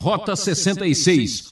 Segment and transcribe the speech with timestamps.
[0.00, 1.48] Rota 66.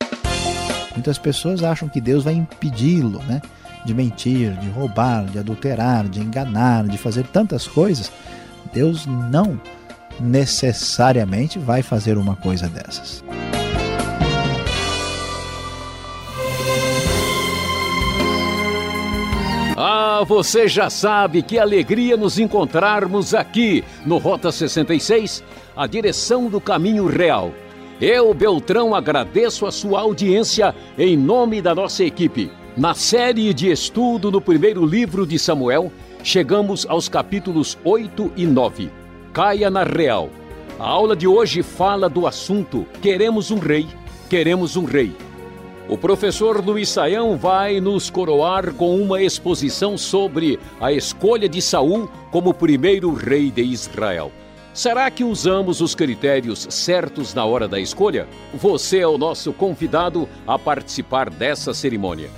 [0.92, 3.42] Muitas pessoas acham que Deus vai impedi-lo, né?
[3.84, 8.12] De mentir, de roubar, de adulterar, de enganar, de fazer tantas coisas.
[8.72, 9.60] Deus não
[10.20, 13.24] necessariamente vai fazer uma coisa dessas.
[19.76, 25.42] Ah, você já sabe que alegria nos encontrarmos aqui no Rota 66,
[25.76, 27.52] a direção do caminho real
[28.00, 32.50] eu, Beltrão, agradeço a sua audiência em nome da nossa equipe.
[32.76, 35.90] Na série de estudo no primeiro livro de Samuel,
[36.22, 38.90] chegamos aos capítulos 8 e 9.
[39.32, 40.28] Caia na real.
[40.78, 43.86] A aula de hoje fala do assunto Queremos um rei,
[44.28, 45.16] queremos um rei.
[45.88, 52.10] O professor Luiz Saião vai nos coroar com uma exposição sobre a escolha de Saul
[52.30, 54.30] como primeiro rei de Israel.
[54.76, 58.28] Será que usamos os critérios certos na hora da escolha?
[58.52, 62.28] Você é o nosso convidado a participar dessa cerimônia.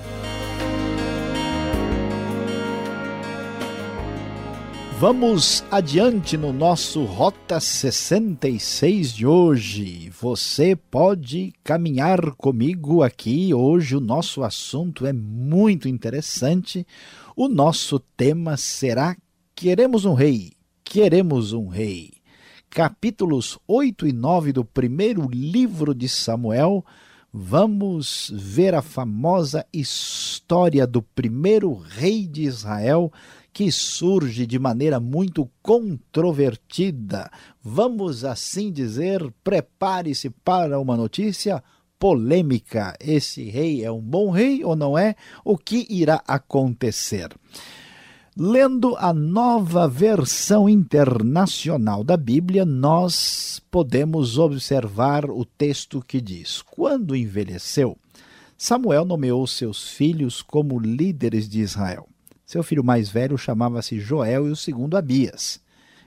[5.00, 10.08] Vamos adiante no nosso Rota 66 de hoje.
[10.20, 13.52] Você pode caminhar comigo aqui.
[13.52, 16.86] Hoje o nosso assunto é muito interessante.
[17.34, 19.16] O nosso tema será
[19.56, 20.52] Queremos um Rei.
[20.84, 22.17] Queremos um Rei
[22.78, 26.86] capítulos 8 e 9 do primeiro livro de Samuel,
[27.32, 33.12] vamos ver a famosa história do primeiro rei de Israel
[33.52, 37.28] que surge de maneira muito controvertida.
[37.60, 41.60] Vamos assim dizer, prepare-se para uma notícia
[41.98, 42.96] polêmica.
[43.00, 45.16] Esse rei é um bom rei ou não é?
[45.44, 47.28] O que irá acontecer?
[48.41, 57.16] Lendo a nova versão internacional da Bíblia, nós podemos observar o texto que diz: Quando
[57.16, 57.98] envelheceu,
[58.56, 62.09] Samuel nomeou seus filhos como líderes de Israel.
[62.47, 65.60] Seu filho mais velho chamava-se Joel e o segundo Abias.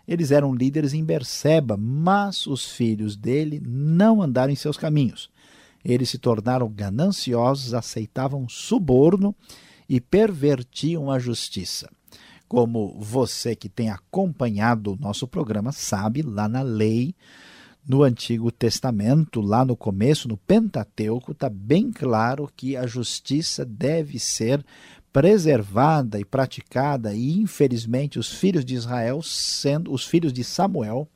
[0.08, 5.30] Eles eram líderes em Berseba, mas os filhos dele não andaram em seus caminhos.
[5.84, 9.36] Eles se tornaram gananciosos, aceitavam suborno
[9.90, 11.90] e pervertiam a justiça
[12.52, 17.16] como você que tem acompanhado o nosso programa sabe, lá na lei,
[17.88, 24.20] no Antigo Testamento, lá no começo, no Pentateuco, está bem claro que a justiça deve
[24.20, 24.66] ser
[25.14, 31.08] preservada e praticada, e infelizmente os filhos de Israel, sendo os filhos de Samuel,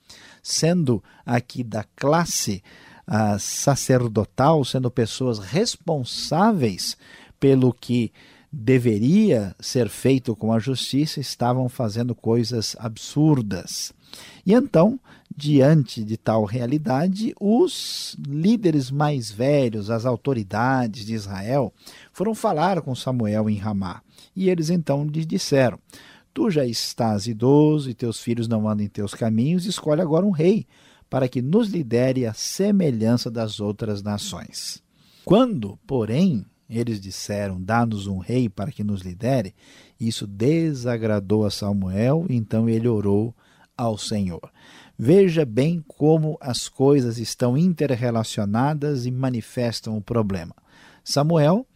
[0.42, 2.64] sendo aqui da classe
[3.10, 6.96] uh, sacerdotal, sendo pessoas responsáveis
[7.42, 8.14] pelo que
[8.58, 13.92] deveria ser feito com a justiça estavam fazendo coisas absurdas.
[14.46, 14.98] E então,
[15.36, 21.74] diante de tal realidade, os líderes mais velhos, as autoridades de Israel,
[22.14, 24.02] foram falar com Samuel em Ramá.
[24.34, 25.78] E eles então lhe disseram:
[26.34, 30.32] Tu já estás idoso e teus filhos não andam em teus caminhos, escolhe agora um
[30.32, 30.66] rei,
[31.10, 34.82] para que nos lidere a semelhança das outras nações.
[35.26, 39.54] Quando, porém, eles disseram: Dá-nos um rei para que nos lidere.
[40.00, 43.36] Isso desagradou a Samuel, então ele orou
[43.78, 44.52] ao Senhor.
[44.98, 50.56] Veja bem como as coisas estão interrelacionadas e manifestam o problema.
[51.04, 51.68] Samuel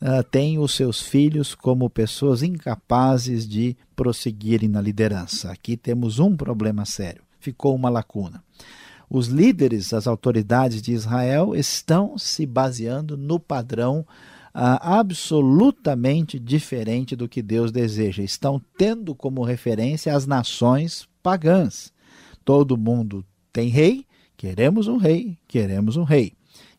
[0.00, 5.50] uh, tem os seus filhos como pessoas incapazes de prosseguirem na liderança.
[5.50, 7.22] Aqui temos um problema sério.
[7.40, 8.42] Ficou uma lacuna
[9.10, 14.06] os líderes, as autoridades de Israel estão se baseando no padrão
[14.54, 18.22] ah, absolutamente diferente do que Deus deseja.
[18.22, 21.92] Estão tendo como referência as nações pagãs.
[22.44, 24.06] Todo mundo tem rei,
[24.36, 26.32] queremos um rei, queremos um rei.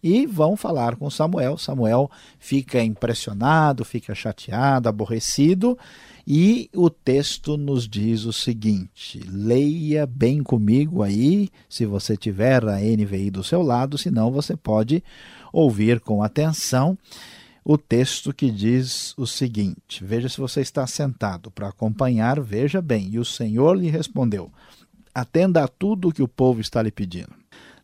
[0.03, 1.57] E vão falar com Samuel.
[1.57, 5.77] Samuel fica impressionado, fica chateado, aborrecido
[6.25, 12.77] e o texto nos diz o seguinte: leia bem comigo aí, se você tiver a
[12.79, 15.03] NVI do seu lado, senão você pode
[15.51, 16.97] ouvir com atenção
[17.63, 23.09] o texto que diz o seguinte: Veja se você está sentado para acompanhar, veja bem.
[23.11, 24.51] E o Senhor lhe respondeu:
[25.13, 27.33] Atenda a tudo o que o povo está lhe pedindo.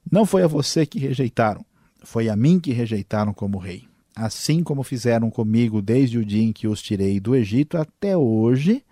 [0.09, 1.65] Não foi a você que rejeitaram,
[2.03, 6.51] foi a mim que rejeitaram como rei assim como fizeram comigo desde o dia em
[6.51, 8.83] que os tirei do Egito até hoje,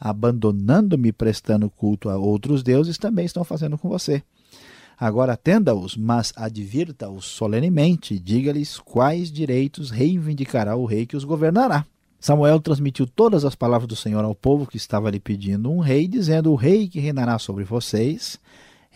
[0.00, 4.22] abandonando-me prestando culto a outros deuses, também estão fazendo com você.
[4.98, 11.84] Agora atenda-os, mas advirta-os solenemente, diga-lhes quais direitos reivindicará o rei que os governará.
[12.18, 16.08] Samuel transmitiu todas as palavras do Senhor ao povo que estava lhe pedindo um rei,
[16.08, 18.40] dizendo: O rei que reinará sobre vocês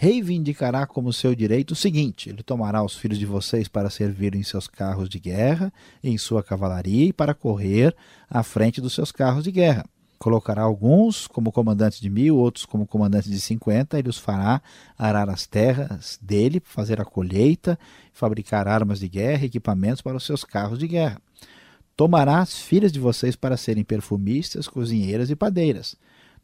[0.00, 4.45] reivindicará como seu direito o seguinte: ele tomará os filhos de vocês para servir em
[4.45, 5.73] seus carros de guerra,
[6.03, 7.95] em sua cavalaria e para correr
[8.31, 9.85] à frente dos seus carros de guerra.
[10.17, 13.99] Colocará alguns como comandantes de mil, outros como comandantes de cinquenta.
[13.99, 14.62] Ele os fará
[14.97, 17.77] arar as terras dele, fazer a colheita,
[18.12, 21.21] fabricar armas de guerra e equipamentos para os seus carros de guerra.
[21.97, 25.97] Tomará as filhas de vocês para serem perfumistas, cozinheiras e padeiras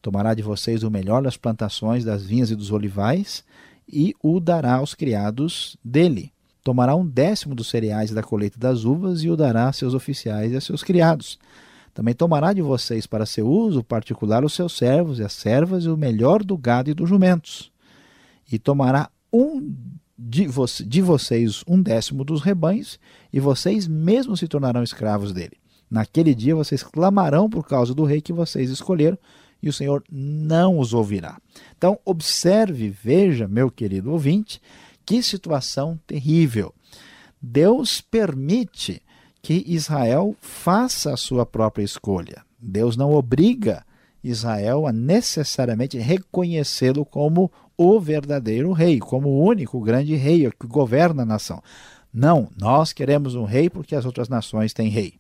[0.05, 3.43] Tomará de vocês o melhor das plantações, das vinhas e dos olivais,
[3.89, 6.31] e o dará aos criados dele.
[6.63, 10.53] Tomará um décimo dos cereais da colheita das uvas e o dará a seus oficiais
[10.53, 11.39] e a seus criados.
[11.95, 15.89] Também tomará de vocês para seu uso particular os seus servos e as servas e
[15.89, 17.73] o melhor do gado e dos jumentos.
[18.53, 19.75] E tomará um
[20.19, 23.01] de, vo de vocês um décimo dos rebanhos,
[23.33, 25.57] e vocês mesmos se tornarão escravos dele.
[25.91, 29.17] Naquele dia vocês clamarão por causa do rei que vocês escolheram,
[29.65, 31.41] e o Senhor não os ouvirá.
[31.75, 34.61] Então, observe, veja, meu querido ouvinte,
[35.07, 36.75] que situação terrível.
[37.41, 39.01] Deus permite
[39.41, 42.45] que Israel faça a sua própria escolha.
[42.61, 43.87] Deus não obriga
[44.23, 51.23] Israel a necessariamente reconhecê-lo como o verdadeiro rei, como o único grande rei que governa
[51.23, 51.63] a nação.
[52.13, 55.15] Não, nós queremos um rei porque as outras nações têm rei.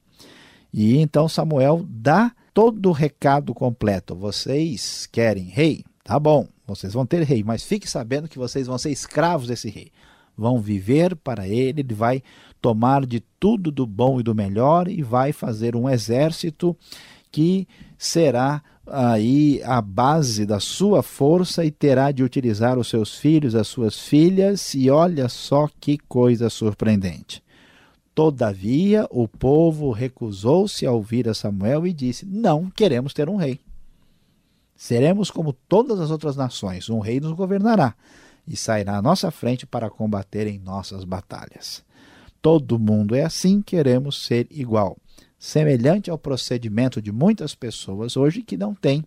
[0.70, 4.14] E então Samuel dá todo o recado completo.
[4.14, 5.84] Vocês querem rei?
[6.04, 9.68] Tá bom, vocês vão ter rei, mas fique sabendo que vocês vão ser escravos desse
[9.68, 9.90] rei.
[10.36, 12.22] Vão viver para ele, ele vai
[12.60, 16.76] tomar de tudo do bom e do melhor e vai fazer um exército
[17.30, 17.68] que
[17.98, 23.66] será aí a base da sua força e terá de utilizar os seus filhos, as
[23.66, 27.43] suas filhas, e olha só que coisa surpreendente.
[28.14, 33.58] Todavia, o povo recusou-se a ouvir a Samuel e disse: Não queremos ter um rei.
[34.76, 37.94] Seremos como todas as outras nações, um rei nos governará
[38.46, 41.82] e sairá à nossa frente para combater em nossas batalhas.
[42.40, 44.96] Todo mundo é assim, queremos ser igual.
[45.38, 49.04] Semelhante ao procedimento de muitas pessoas hoje que não têm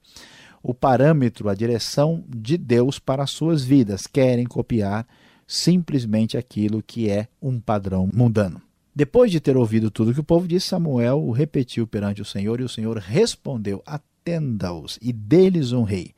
[0.61, 5.07] o parâmetro, a direção de Deus para as suas vidas, querem copiar
[5.45, 8.66] simplesmente aquilo que é um padrão mundano.
[8.97, 12.59] Depois de ter ouvido tudo que o povo disse, Samuel o repetiu perante o Senhor,
[12.59, 16.15] e o Senhor respondeu: Atenda-os e deles um rei.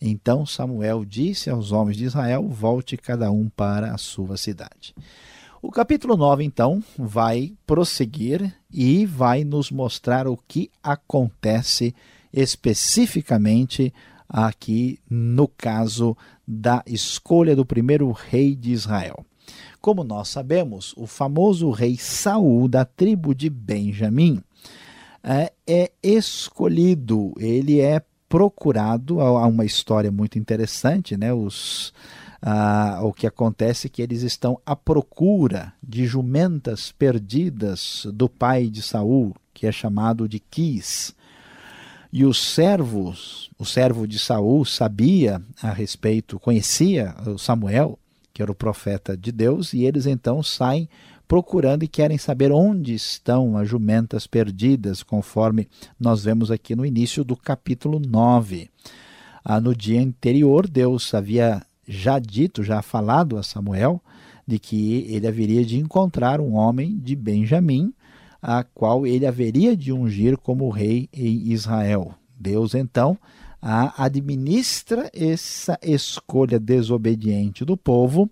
[0.00, 4.94] Então Samuel disse aos homens de Israel: Volte cada um para a sua cidade.
[5.60, 11.94] O capítulo 9, então, vai prosseguir e vai nos mostrar o que acontece
[12.32, 13.92] especificamente
[14.26, 16.16] aqui no caso
[16.48, 19.22] da escolha do primeiro rei de Israel.
[19.82, 24.40] Como nós sabemos, o famoso rei Saul da tribo de Benjamim
[25.24, 29.20] é, é escolhido, ele é procurado.
[29.20, 31.32] Há uma história muito interessante, né?
[31.32, 31.92] Os,
[32.40, 38.68] ah, o que acontece é que eles estão à procura de jumentas perdidas do pai
[38.68, 41.12] de Saul, que é chamado de Quis.
[42.12, 47.98] E os servos, o servo de Saul sabia a respeito, conhecia Samuel
[48.32, 50.88] que era o profeta de Deus, e eles então saem
[51.26, 55.68] procurando e querem saber onde estão as jumentas perdidas, conforme
[55.98, 58.68] nós vemos aqui no início do capítulo 9.
[59.44, 64.00] Ah, no dia anterior, Deus havia já dito, já falado a Samuel,
[64.46, 67.92] de que ele haveria de encontrar um homem de Benjamim,
[68.40, 72.14] a qual ele haveria de ungir como rei em Israel.
[72.38, 73.16] Deus então
[73.62, 78.28] administra essa escolha desobediente do povo,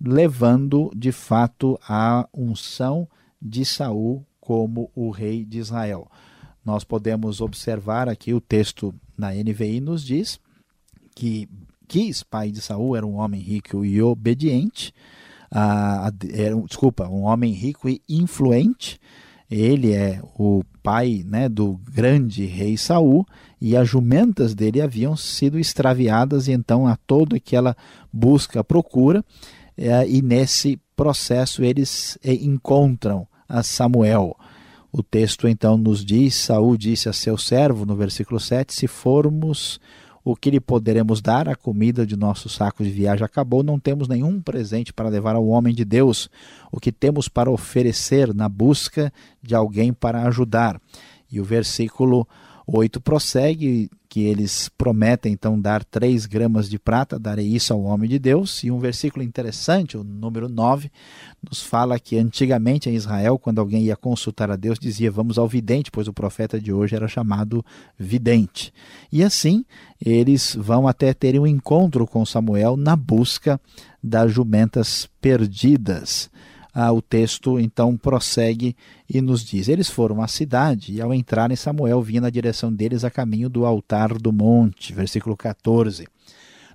[0.00, 3.08] levando de fato à unção
[3.42, 6.08] de Saul como o rei de Israel.
[6.64, 10.38] Nós podemos observar aqui o texto na NVI nos diz
[11.14, 11.48] que
[11.88, 14.92] Quis, pai de Saul, era um homem rico e obediente,
[15.50, 19.00] ah, era, desculpa, um homem rico e influente.
[19.50, 23.26] Ele é o pai né, do grande rei Saul
[23.60, 27.76] e as jumentas dele haviam sido extraviadas, e então a toda aquela
[28.12, 29.24] busca, procura,
[29.76, 34.36] é, e nesse processo eles é, encontram a Samuel.
[34.92, 39.80] O texto então nos diz: Saul disse a seu servo, no versículo 7, se formos
[40.24, 44.08] o que lhe poderemos dar, a comida de nosso saco de viagem acabou, não temos
[44.08, 46.28] nenhum presente para levar ao homem de Deus.
[46.70, 50.80] O que temos para oferecer na busca de alguém para ajudar?
[51.30, 52.26] E o versículo
[52.66, 58.08] 8 prossegue que eles prometem então dar três gramas de prata, darei isso ao homem
[58.08, 58.64] de Deus.
[58.64, 60.90] E um versículo interessante, o número 9,
[61.42, 65.46] nos fala que antigamente em Israel, quando alguém ia consultar a Deus, dizia vamos ao
[65.46, 67.64] vidente, pois o profeta de hoje era chamado
[67.98, 68.72] vidente.
[69.12, 69.64] E assim
[70.04, 73.60] eles vão até terem um encontro com Samuel na busca
[74.02, 76.30] das jumentas perdidas
[76.80, 78.76] ah, o texto então prossegue
[79.12, 83.02] e nos diz: Eles foram à cidade e, ao entrarem, Samuel vinha na direção deles
[83.02, 84.92] a caminho do altar do monte.
[84.92, 86.06] Versículo 14.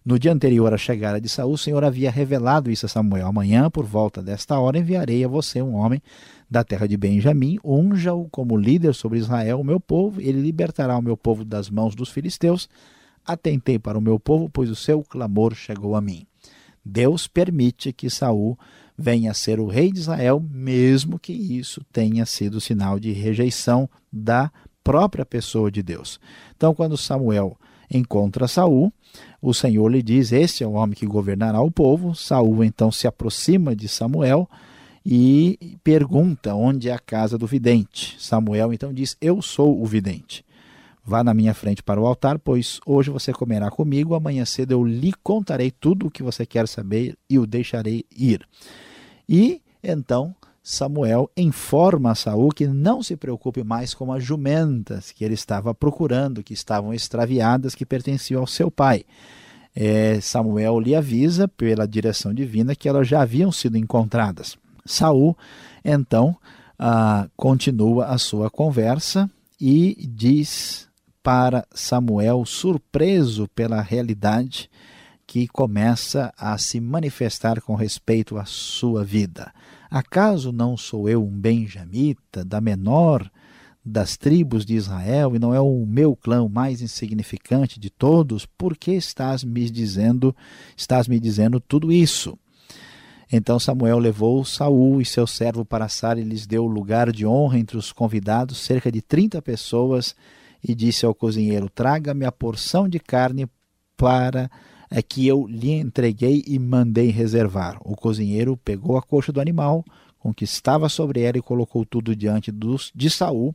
[0.03, 3.27] No dia anterior à chegada de Saul, o Senhor havia revelado isso a Samuel.
[3.27, 6.01] Amanhã, por volta desta hora, enviarei a você um homem
[6.51, 11.01] da terra de Benjamim, unja-o como líder sobre Israel, o meu povo, ele libertará o
[11.01, 12.67] meu povo das mãos dos filisteus.
[13.25, 16.27] Atentei para o meu povo, pois o seu clamor chegou a mim.
[16.83, 18.59] Deus permite que Saul
[18.97, 23.89] venha a ser o rei de Israel, mesmo que isso tenha sido sinal de rejeição
[24.11, 24.51] da
[24.83, 26.19] própria pessoa de Deus.
[26.55, 27.57] Então, quando Samuel
[27.89, 28.91] encontra Saul,
[29.41, 32.15] o Senhor lhe diz: Este é o homem que governará o povo.
[32.15, 34.49] Saul então se aproxima de Samuel
[35.05, 38.15] e pergunta onde é a casa do vidente.
[38.19, 40.45] Samuel então diz: Eu sou o vidente.
[41.05, 44.83] Vá na minha frente para o altar, pois hoje você comerá comigo, amanhã cedo eu
[44.83, 48.47] lhe contarei tudo o que você quer saber e o deixarei ir.
[49.27, 50.33] E então
[50.63, 55.73] Samuel informa a Saul que não se preocupe mais com as jumentas que ele estava
[55.73, 59.03] procurando, que estavam extraviadas, que pertenciam ao seu pai.
[59.75, 64.55] É, Samuel lhe avisa pela direção divina que elas já haviam sido encontradas.
[64.85, 65.37] Saul
[65.83, 66.33] então
[66.79, 69.29] ah, continua a sua conversa
[69.59, 70.87] e diz
[71.23, 74.69] para Samuel, surpreso pela realidade
[75.25, 79.53] que começa a se manifestar com respeito à sua vida.
[79.89, 83.31] Acaso não sou eu um benjamita, da menor
[83.85, 88.45] das tribos de Israel, e não é o meu clã mais insignificante de todos?
[88.45, 90.35] Por que estás me dizendo,
[90.75, 92.37] estás me dizendo tudo isso?
[93.31, 97.57] Então Samuel levou Saul e seu servo para Sara e lhes deu lugar de honra
[97.57, 100.15] entre os convidados, cerca de trinta pessoas,
[100.63, 103.47] e disse ao cozinheiro: Traga-me a porção de carne
[103.97, 104.49] para
[104.89, 107.79] é que eu lhe entreguei e mandei reservar.
[107.83, 109.83] O cozinheiro pegou a coxa do animal
[110.19, 113.53] com que estava sobre ela e colocou tudo diante dos, de Saul.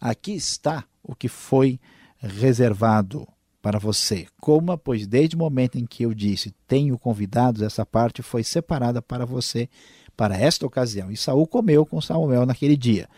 [0.00, 1.80] Aqui está o que foi
[2.18, 3.26] reservado
[3.62, 4.26] para você.
[4.40, 9.00] Coma, pois desde o momento em que eu disse tenho convidados, essa parte foi separada
[9.00, 9.68] para você
[10.16, 11.10] para esta ocasião.
[11.10, 13.08] E Saul comeu com Samuel naquele dia.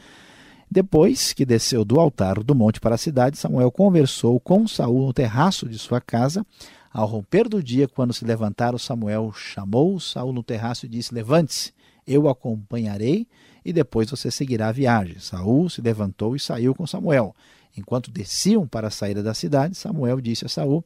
[0.71, 5.13] Depois que desceu do altar do monte para a cidade, Samuel conversou com Saul no
[5.13, 6.45] terraço de sua casa.
[6.93, 11.73] Ao romper do dia, quando se levantaram, Samuel chamou Saul no terraço e disse: Levante-se,
[12.07, 13.27] eu acompanharei
[13.65, 15.19] e depois você seguirá a viagem.
[15.19, 17.35] Saul se levantou e saiu com Samuel.
[17.77, 20.85] Enquanto desciam para a saída da cidade, Samuel disse a Saul: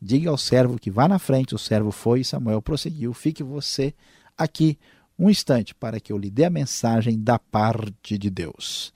[0.00, 1.54] Diga ao servo que vá na frente.
[1.54, 3.92] O servo foi e Samuel prosseguiu: Fique você
[4.36, 4.78] aqui
[5.18, 8.92] um instante para que eu lhe dê a mensagem da parte de Deus.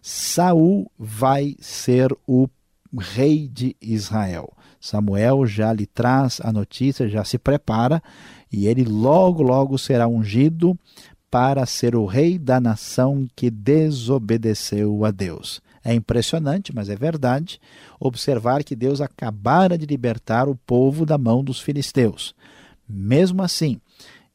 [0.00, 2.48] Saul vai ser o
[2.96, 4.52] rei de Israel.
[4.80, 8.02] Samuel já lhe traz a notícia, já se prepara
[8.52, 10.78] e ele logo, logo será ungido
[11.30, 15.60] para ser o rei da nação que desobedeceu a Deus.
[15.82, 17.60] É impressionante, mas é verdade,
[17.98, 22.34] observar que Deus acabara de libertar o povo da mão dos filisteus.
[22.88, 23.80] Mesmo assim,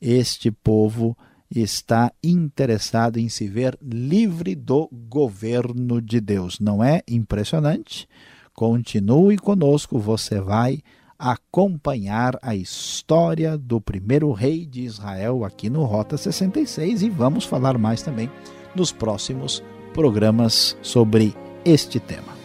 [0.02, 1.18] este povo
[1.54, 6.60] está interessado em se ver livre do governo de Deus.
[6.60, 8.08] Não é impressionante?
[8.54, 10.82] Continue conosco, você vai
[11.18, 17.78] acompanhar a história do primeiro rei de Israel aqui no Rota 66 e vamos falar
[17.78, 18.30] mais também
[18.74, 19.62] nos próximos
[19.94, 22.39] programas sobre este tema.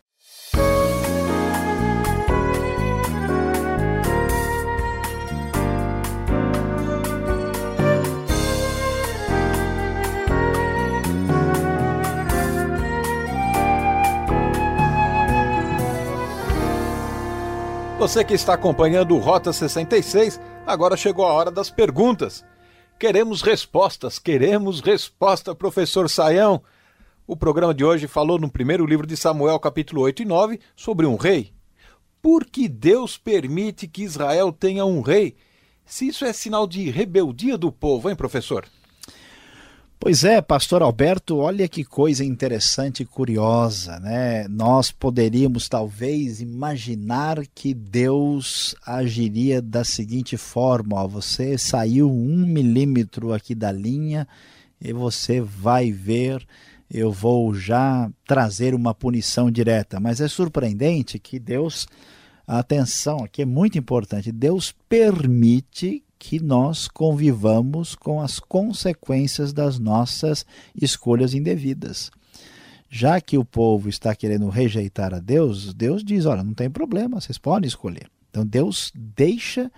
[18.00, 22.42] Você que está acompanhando o Rota 66, agora chegou a hora das perguntas.
[22.98, 26.62] Queremos respostas, queremos resposta, professor Saião.
[27.26, 31.04] O programa de hoje falou no primeiro livro de Samuel, capítulo 8 e 9, sobre
[31.04, 31.52] um rei.
[32.22, 35.36] Por que Deus permite que Israel tenha um rei?
[35.84, 38.64] Se isso é sinal de rebeldia do povo, hein, professor?
[40.02, 44.48] Pois é, pastor Alberto, olha que coisa interessante e curiosa, né?
[44.48, 53.34] Nós poderíamos talvez imaginar que Deus agiria da seguinte forma: ó, você saiu um milímetro
[53.34, 54.26] aqui da linha
[54.80, 56.46] e você vai ver,
[56.90, 60.00] eu vou já trazer uma punição direta.
[60.00, 61.86] Mas é surpreendente que Deus,
[62.46, 70.44] atenção, aqui é muito importante, Deus permite que nós convivamos com as consequências das nossas
[70.80, 72.10] escolhas indevidas.
[72.90, 77.18] Já que o povo está querendo rejeitar a Deus, Deus diz: olha, não tem problema,
[77.18, 78.06] vocês podem escolher.
[78.28, 79.72] Então Deus deixa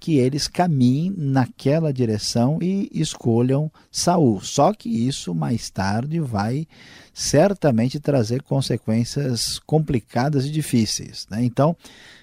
[0.00, 4.40] que eles caminhem naquela direção e escolham Saul.
[4.40, 6.66] Só que isso mais tarde vai
[7.12, 11.26] certamente trazer consequências complicadas e difíceis.
[11.30, 11.44] Né?
[11.44, 11.76] Então,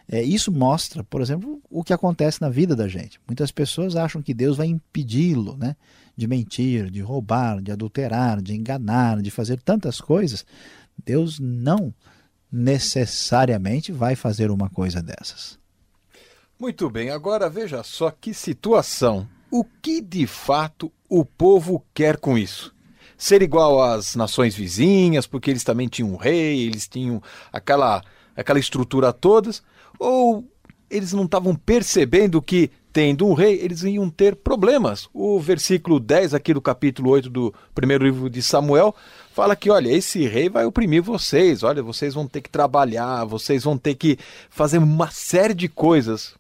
[0.08, 3.20] é, isso mostra, por exemplo, o que acontece na vida da gente.
[3.28, 5.76] Muitas pessoas acham que Deus vai impedi-lo né,
[6.16, 10.46] de mentir, de roubar, de adulterar, de enganar, de fazer tantas coisas.
[11.04, 11.94] Deus não
[12.50, 15.60] necessariamente vai fazer uma coisa dessas.
[16.58, 19.28] Muito bem, agora veja só que situação.
[19.52, 22.74] O que de fato o povo quer com isso?
[23.18, 27.22] Ser igual às nações vizinhas, porque eles também tinham um rei, eles tinham
[27.52, 28.02] aquela,
[28.38, 29.62] aquela estrutura todas,
[30.00, 30.46] ou
[30.90, 35.10] eles não estavam percebendo que, tendo um rei, eles iam ter problemas?
[35.14, 38.96] O versículo 10 aqui do capítulo 8 do primeiro livro de Samuel
[39.34, 43.66] fala que, olha, esse rei vai oprimir vocês, olha, vocês vão ter que trabalhar, vocês
[43.66, 44.18] vão ter que
[44.50, 46.34] fazer uma série de coisas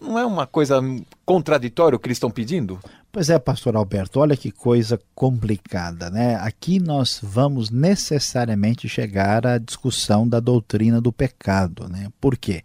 [0.00, 0.80] não é uma coisa
[1.24, 2.78] contraditória o que eles estão pedindo?
[3.12, 6.36] Pois é, pastor Alberto, olha que coisa complicada, né?
[6.36, 12.08] Aqui nós vamos necessariamente chegar à discussão da doutrina do pecado, né?
[12.20, 12.62] Por quê?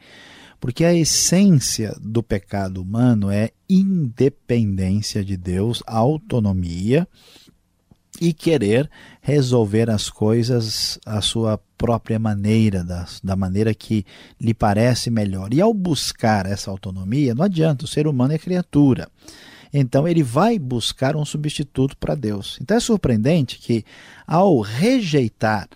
[0.59, 7.07] Porque a essência do pecado humano é independência de Deus, autonomia
[8.19, 8.89] e querer
[9.21, 14.05] resolver as coisas à sua própria maneira, da, da maneira que
[14.39, 15.53] lhe parece melhor.
[15.53, 19.09] E ao buscar essa autonomia, não adianta, o ser humano é criatura.
[19.73, 22.57] Então ele vai buscar um substituto para Deus.
[22.61, 23.83] Então é surpreendente que,
[24.25, 25.67] ao rejeitar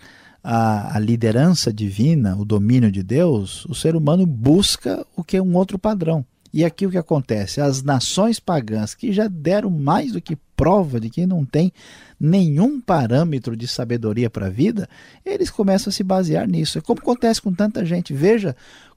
[0.42, 5.42] a, a, liderança divina, o domínio de Deus, o ser humano busca o que é
[5.42, 6.24] um outro padrão.
[6.52, 7.60] E aqui o que acontece?
[7.60, 11.72] As nações pagãs que já deram mais do que prova de que não tem
[12.18, 14.88] nenhum parâmetro de sabedoria para a vida,
[15.24, 16.78] eles começam a se basear nisso.
[16.78, 18.12] É como acontece com tanta gente.
[18.12, 18.54] Veja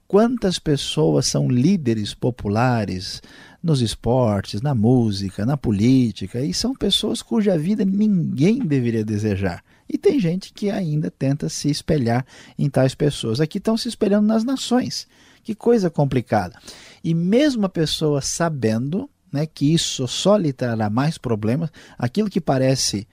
[0.07, 3.21] quantas pessoas são líderes populares
[3.61, 9.63] nos esportes, na música, na política, e são pessoas cuja vida ninguém deveria desejar.
[9.87, 12.25] E tem gente que ainda tenta se espelhar
[12.57, 13.39] em tais pessoas.
[13.39, 15.07] Aqui estão se espelhando nas nações.
[15.43, 16.57] Que coisa complicada.
[17.03, 22.39] E mesmo a pessoa sabendo né, que isso só lhe trará mais problemas, aquilo que
[22.39, 23.07] parece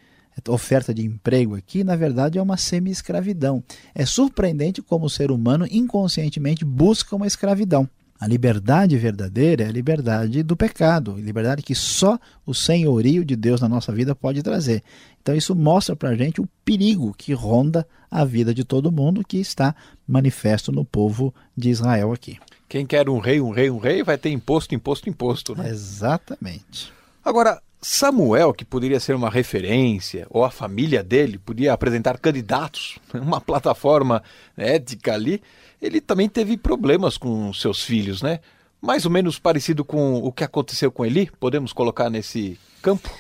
[0.49, 3.63] oferta de emprego aqui, na verdade é uma semi-escravidão.
[3.95, 7.89] É surpreendente como o ser humano inconscientemente busca uma escravidão.
[8.19, 13.63] A liberdade verdadeira é a liberdade do pecado, liberdade que só o senhorio de Deus
[13.63, 14.83] na nossa vida pode trazer.
[15.23, 19.25] Então isso mostra para a gente o perigo que ronda a vida de todo mundo
[19.27, 19.75] que está
[20.07, 22.39] manifesto no povo de Israel aqui.
[22.71, 25.57] Quem quer um rei, um rei, um rei, vai ter imposto, imposto, imposto.
[25.57, 25.69] Né?
[25.69, 26.93] Exatamente.
[27.25, 33.41] Agora, Samuel, que poderia ser uma referência, ou a família dele podia apresentar candidatos, uma
[33.41, 34.23] plataforma
[34.57, 35.43] ética ali,
[35.83, 38.39] ele também teve problemas com seus filhos, né?
[38.81, 43.11] Mais ou menos parecido com o que aconteceu com Eli, podemos colocar nesse campo?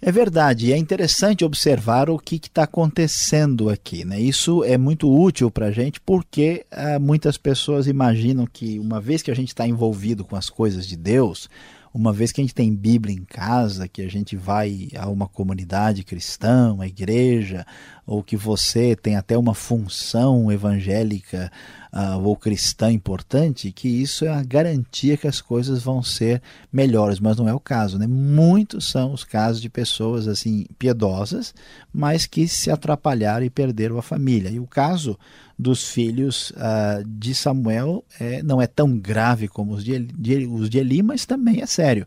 [0.00, 4.04] É verdade, é interessante observar o que está acontecendo aqui.
[4.04, 4.20] Né?
[4.20, 9.22] Isso é muito útil para a gente porque ah, muitas pessoas imaginam que, uma vez
[9.22, 11.48] que a gente está envolvido com as coisas de Deus,
[11.92, 15.26] uma vez que a gente tem Bíblia em casa, que a gente vai a uma
[15.26, 17.66] comunidade cristã, uma igreja,
[18.06, 21.50] ou que você tem até uma função evangélica
[21.92, 27.20] uh, ou cristã importante, que isso é a garantia que as coisas vão ser melhores,
[27.20, 28.06] mas não é o caso, né?
[28.06, 31.54] Muitos são os casos de pessoas assim piedosas,
[31.92, 34.50] mas que se atrapalharam e perderam a família.
[34.50, 35.18] E o caso
[35.58, 40.70] dos filhos uh, de Samuel é, não é tão grave como os de, de, os
[40.70, 42.06] de Eli, mas também é sério.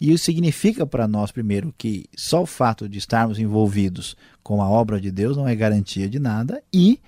[0.00, 4.68] E isso significa para nós, primeiro, que só o fato de estarmos envolvidos com a
[4.68, 7.00] obra de Deus não é garantia de nada, e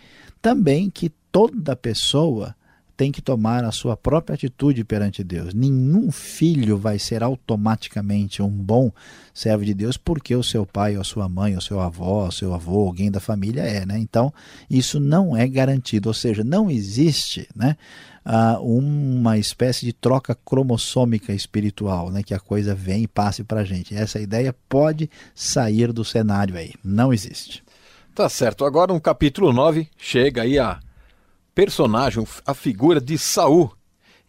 [0.42, 2.54] também que toda pessoa
[3.00, 5.54] tem que tomar a sua própria atitude perante Deus.
[5.54, 8.92] Nenhum filho vai ser automaticamente um bom
[9.32, 12.30] servo de Deus porque o seu pai, ou a sua mãe, ou seu avó, ou
[12.30, 13.98] seu avô, alguém da família é, né?
[13.98, 14.30] Então,
[14.68, 17.74] isso não é garantido, ou seja, não existe, né?
[18.22, 22.22] Uh, uma espécie de troca cromossômica espiritual, né?
[22.22, 23.94] Que a coisa vem e passe para a gente.
[23.94, 26.74] Essa ideia pode sair do cenário aí.
[26.84, 27.64] Não existe.
[28.14, 28.66] Tá certo.
[28.66, 30.78] Agora no capítulo 9 chega aí a
[31.54, 33.72] personagem, a figura de Saul.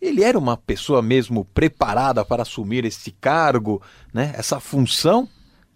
[0.01, 3.81] Ele era uma pessoa mesmo preparada para assumir esse cargo,
[4.13, 4.33] né?
[4.35, 5.27] essa função?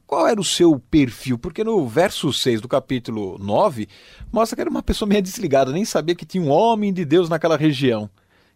[0.08, 1.38] Qual era o seu perfil?
[1.38, 3.88] Porque no verso 6 do capítulo 9
[4.32, 7.28] mostra que era uma pessoa meio desligada, nem sabia que tinha um homem de Deus
[7.28, 8.10] naquela região.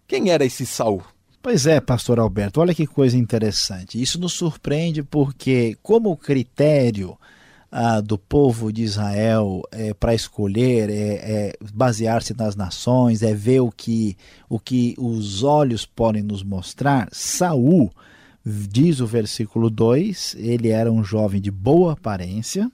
[0.08, 1.04] Quem era esse Saul?
[1.42, 4.02] Pois é, pastor Alberto, olha que coisa interessante.
[4.02, 7.18] Isso nos surpreende porque, como critério
[7.72, 13.60] ah, do povo de Israel é, para escolher, é, é basear-se nas nações, é ver
[13.60, 14.18] o que,
[14.50, 17.92] o que os olhos podem nos mostrar, Saul,
[18.44, 22.70] diz o versículo 2, ele era um jovem de boa aparência,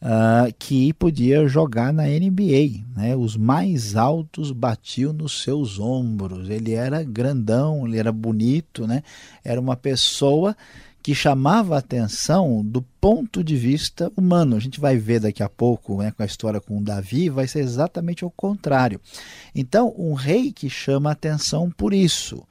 [0.00, 2.84] Uh, que podia jogar na NBA.
[2.96, 3.16] Né?
[3.16, 6.48] Os mais altos batiam nos seus ombros.
[6.48, 9.02] Ele era grandão, ele era bonito, né?
[9.42, 10.56] era uma pessoa
[11.02, 14.56] que chamava a atenção do ponto de vista humano.
[14.56, 17.60] A gente vai ver daqui a pouco né, com a história com Davi, vai ser
[17.60, 19.00] exatamente o contrário.
[19.54, 22.42] Então, um rei que chama a atenção por isso.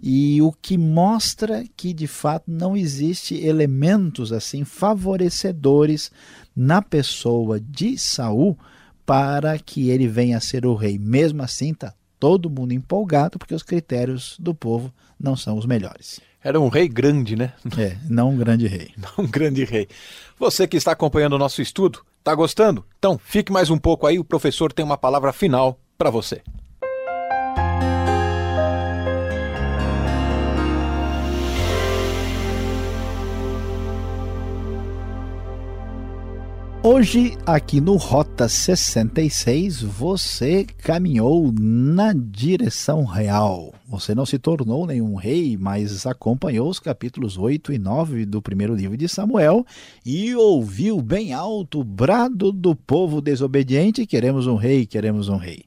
[0.00, 6.10] E o que mostra que de fato não existe elementos assim favorecedores
[6.54, 8.58] na pessoa de Saul
[9.06, 10.98] para que ele venha a ser o rei.
[10.98, 16.20] Mesmo assim, está todo mundo empolgado porque os critérios do povo não são os melhores.
[16.46, 17.54] Era um rei grande, né?
[17.76, 18.92] É, não um grande rei.
[18.96, 19.88] Não um grande rei.
[20.38, 22.84] Você que está acompanhando o nosso estudo, está gostando?
[23.00, 26.42] Então fique mais um pouco aí, o professor tem uma palavra final para você.
[36.88, 43.74] Hoje, aqui no Rota 66, você caminhou na direção real.
[43.88, 48.72] Você não se tornou nenhum rei, mas acompanhou os capítulos 8 e 9 do primeiro
[48.72, 49.66] livro de Samuel
[50.06, 55.64] e ouviu bem alto o brado do povo desobediente: queremos um rei, queremos um rei.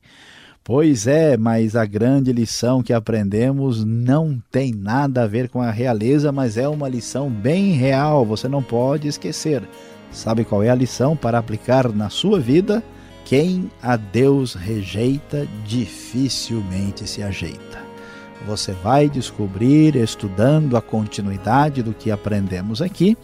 [0.63, 5.69] Pois é, mas a grande lição que aprendemos não tem nada a ver com a
[5.69, 9.67] realeza, mas é uma lição bem real, você não pode esquecer.
[10.11, 12.83] Sabe qual é a lição para aplicar na sua vida?
[13.25, 17.79] Quem a Deus rejeita dificilmente se ajeita.
[18.47, 23.17] Você vai descobrir, estudando a continuidade do que aprendemos aqui,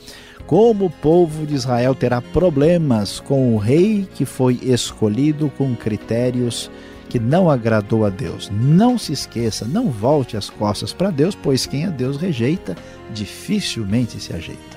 [0.46, 6.70] como o povo de Israel terá problemas com o rei que foi escolhido com critérios
[7.10, 8.52] que não agradou a Deus.
[8.52, 12.76] Não se esqueça, não volte as costas para Deus, pois quem a Deus rejeita
[13.14, 14.75] dificilmente se ajeita.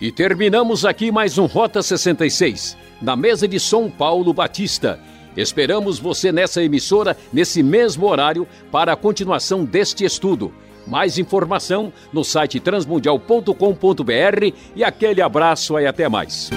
[0.00, 4.98] E terminamos aqui mais um Rota 66, na mesa de São Paulo Batista.
[5.36, 10.54] Esperamos você nessa emissora, nesse mesmo horário, para a continuação deste estudo.
[10.86, 16.48] Mais informação no site transmundial.com.br e aquele abraço e até mais.